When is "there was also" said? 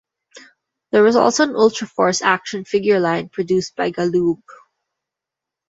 0.91-1.43